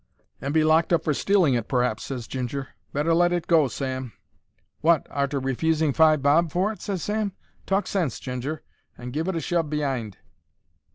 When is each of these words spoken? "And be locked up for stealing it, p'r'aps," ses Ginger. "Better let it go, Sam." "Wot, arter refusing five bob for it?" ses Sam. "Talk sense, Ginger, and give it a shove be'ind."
"And 0.41 0.51
be 0.51 0.63
locked 0.63 0.91
up 0.91 1.03
for 1.03 1.13
stealing 1.13 1.53
it, 1.53 1.67
p'r'aps," 1.67 2.05
ses 2.05 2.25
Ginger. 2.25 2.69
"Better 2.91 3.13
let 3.13 3.31
it 3.31 3.45
go, 3.45 3.67
Sam." 3.67 4.13
"Wot, 4.81 5.05
arter 5.11 5.39
refusing 5.39 5.93
five 5.93 6.23
bob 6.23 6.51
for 6.51 6.71
it?" 6.71 6.81
ses 6.81 7.03
Sam. 7.03 7.33
"Talk 7.67 7.85
sense, 7.85 8.19
Ginger, 8.19 8.63
and 8.97 9.13
give 9.13 9.27
it 9.27 9.35
a 9.35 9.39
shove 9.39 9.69
be'ind." 9.69 10.17